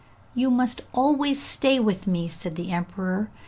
[0.33, 3.29] 'You must always stay with me!' said the emperor.